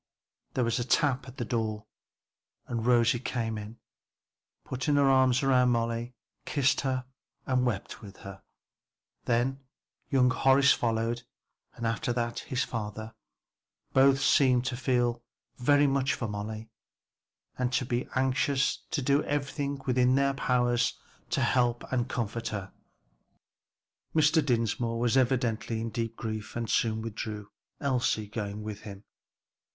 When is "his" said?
12.39-12.63